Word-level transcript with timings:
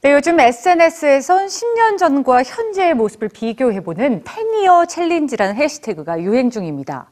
네, 0.00 0.12
요즘 0.12 0.38
SNS에선 0.38 1.48
10년 1.48 1.98
전과 1.98 2.44
현재의 2.44 2.94
모습을 2.94 3.28
비교해보는 3.28 4.22
10이어 4.22 4.88
챌린지라는 4.88 5.56
해시태그가 5.56 6.20
유행 6.20 6.50
중입니다. 6.50 7.10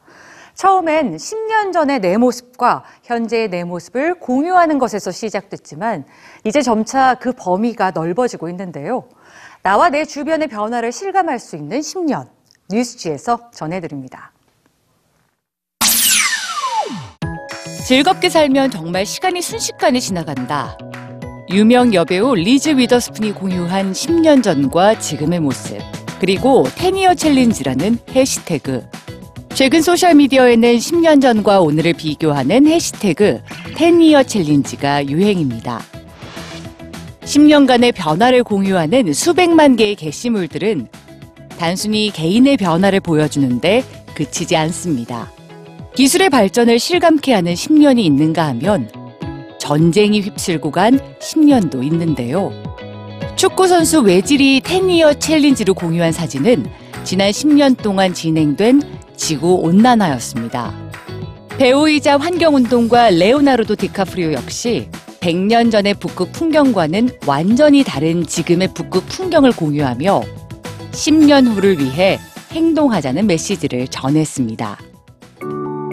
처음엔 0.53 1.17
10년 1.17 1.73
전의 1.73 1.99
내 1.99 2.15
모습과 2.15 2.85
현재의 3.03 3.49
내 3.49 3.65
모습을 3.65 4.15
공유하는 4.21 4.79
것에서 4.79 5.11
시작됐지만 5.11 6.05
이제 6.45 6.61
점차 6.61 7.15
그 7.15 7.33
범위가 7.33 7.91
넓어지고 7.91 8.47
있는데요. 8.49 9.09
나와 9.63 9.89
내 9.89 10.05
주변의 10.05 10.47
변화를 10.47 10.93
실감할 10.93 11.39
수 11.39 11.57
있는 11.57 11.81
10년. 11.81 12.29
뉴스지에서 12.69 13.51
전해드립니다. 13.51 14.31
즐겁게 17.85 18.29
살면 18.29 18.71
정말 18.71 19.05
시간이 19.05 19.41
순식간에 19.41 19.99
지나간다. 19.99 20.77
유명 21.49 21.93
여배우 21.93 22.35
리즈 22.35 22.69
위더스푼이 22.75 23.31
공유한 23.31 23.93
10년 23.93 24.43
전과 24.43 24.99
지금의 24.99 25.39
모습, 25.39 25.77
그리고 26.19 26.65
10이어 26.65 27.17
챌린지라는 27.17 27.99
해시태그. 28.13 28.85
최근 29.53 29.81
소셜미디어에는 29.81 30.75
10년 30.75 31.21
전과 31.21 31.61
오늘을 31.61 31.93
비교하는 31.93 32.67
해시태그 32.67 33.39
10이어 33.75 34.27
챌린지가 34.27 35.07
유행입니다. 35.07 35.81
10년간의 37.21 37.93
변화를 37.95 38.43
공유하는 38.43 39.13
수백만 39.13 39.77
개의 39.77 39.95
게시물들은 39.95 40.89
단순히 41.57 42.11
개인의 42.13 42.57
변화를 42.57 42.99
보여주는데 42.99 43.85
그치지 44.15 44.57
않습니다. 44.57 45.31
기술의 45.95 46.29
발전을 46.29 46.77
실감케 46.77 47.33
하는 47.33 47.53
10년이 47.53 47.99
있는가 47.99 48.47
하면 48.47 49.06
전쟁이 49.67 50.21
휩쓸고 50.21 50.71
간 50.71 50.97
10년도 51.19 51.83
있는데요. 51.83 52.53
축구선수 53.35 53.99
외질이 53.99 54.61
10이어 54.61 55.19
챌린지로 55.19 55.73
공유한 55.73 56.13
사진은 56.13 56.67
지난 57.03 57.31
10년 57.31 57.75
동안 57.75 58.13
진행된 58.13 58.81
지구 59.17 59.55
온난화였습니다. 59.55 60.73
배우이자 61.57 62.15
환경운동가 62.15 63.09
레오나르도 63.09 63.75
디카프리오 63.75 64.31
역시 64.31 64.87
100년 65.19 65.69
전의 65.69 65.95
북극 65.95 66.31
풍경과는 66.31 67.09
완전히 67.27 67.83
다른 67.83 68.25
지금의 68.25 68.69
북극 68.73 69.05
풍경을 69.09 69.51
공유하며 69.51 70.21
10년 70.91 71.45
후를 71.45 71.77
위해 71.79 72.19
행동하자는 72.53 73.27
메시지를 73.27 73.89
전했습니다. 73.89 74.86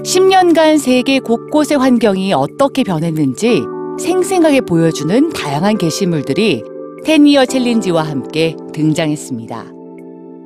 10년간 0.05 0.79
세계 0.79 1.19
곳곳의 1.19 1.79
환경이 1.79 2.35
어떻게 2.35 2.83
변했는지 2.83 3.63
생생하게 3.99 4.61
보여주는 4.61 5.31
다양한 5.31 5.79
게시물들이 5.79 6.63
10이어 7.05 7.49
챌린지와 7.49 8.03
함께 8.03 8.55
등장했습니다. 8.75 9.65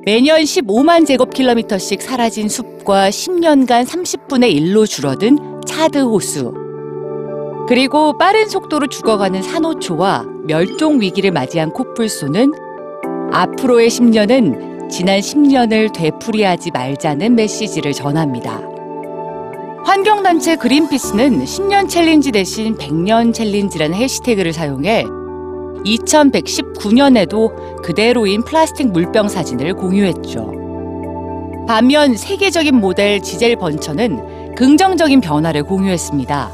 매년 0.05 0.39
15만 0.39 1.05
제곱킬로미터씩 1.05 2.01
사라진 2.01 2.47
숲과 2.47 3.09
10년간 3.09 3.85
30분의 3.85 4.55
1로 4.55 4.87
줄어든 4.87 5.37
차드 5.65 5.97
호수, 5.99 6.53
그리고 7.67 8.17
빠른 8.17 8.47
속도로 8.47 8.87
죽어가는 8.87 9.41
산호초와 9.41 10.25
멸종 10.47 11.01
위기를 11.01 11.31
맞이한 11.31 11.73
코뿔소는 11.73 12.53
앞으로의 13.33 13.89
10년은 13.89 14.89
지난 14.89 15.19
10년을 15.19 15.93
되풀이하지 15.93 16.71
말자는 16.71 17.35
메시지를 17.35 17.91
전합니다. 17.91 18.78
환경단체 19.89 20.55
그린피스는 20.57 21.45
10년 21.45 21.89
챌린지 21.89 22.31
대신 22.31 22.77
100년 22.77 23.33
챌린지라는 23.33 23.97
해시태그를 23.97 24.53
사용해 24.53 25.03
2119년에도 25.83 27.81
그대로인 27.81 28.43
플라스틱 28.43 28.91
물병 28.91 29.27
사진을 29.27 29.73
공유했죠. 29.73 31.65
반면 31.67 32.15
세계적인 32.15 32.75
모델 32.75 33.19
지젤 33.19 33.55
번천은 33.55 34.53
긍정적인 34.53 35.21
변화를 35.21 35.63
공유했습니다. 35.63 36.51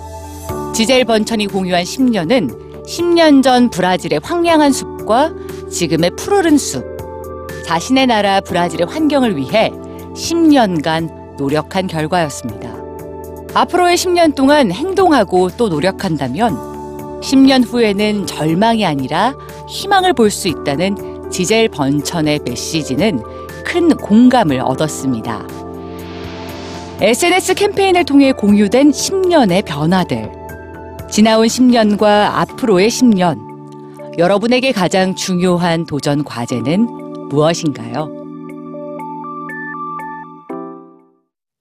지젤 0.74 1.04
번천이 1.04 1.48
공유한 1.48 1.84
10년은 1.84 2.86
10년 2.86 3.44
전 3.44 3.70
브라질의 3.70 4.22
황량한 4.24 4.72
숲과 4.72 5.34
지금의 5.70 6.12
푸르른 6.12 6.58
숲, 6.58 6.86
자신의 7.66 8.08
나라 8.08 8.40
브라질의 8.40 8.88
환경을 8.88 9.36
위해 9.36 9.72
10년간 10.14 11.36
노력한 11.36 11.88
결과였습니다. 11.88 12.84
앞으로의 13.56 13.96
10년 13.96 14.36
동안 14.36 14.70
행동하고 14.70 15.50
또 15.56 15.70
노력한다면 15.70 17.22
10년 17.22 17.66
후에는 17.66 18.28
절망이 18.28 18.86
아니라 18.86 19.34
희망을 19.70 20.12
볼 20.14 20.30
수 20.30 20.50
있다는 20.50 21.32
지젤 21.32 21.70
번천의 21.70 22.42
메시지는 22.46 23.22
큰 23.66 23.96
공감을 23.96 24.60
얻었습니다. 24.60 25.48
SNS 27.00 27.54
캠페인을 27.56 28.04
통해 28.04 28.34
공유된 28.34 28.92
10년의 28.92 29.66
변화들. 29.66 30.32
지나온 31.10 31.48
10년과 31.48 32.32
앞으로의 32.34 32.90
10년. 32.90 34.18
여러분에게 34.18 34.72
가장 34.74 35.16
중요한 35.16 35.86
도전 35.86 36.24
과제는 36.26 37.30
무엇인가요? 37.30 38.25